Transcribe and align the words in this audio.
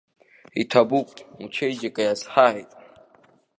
Иҭабуп, 0.61 1.07
учеиџьыка 1.43 2.01
иазҳааит. 2.03 2.69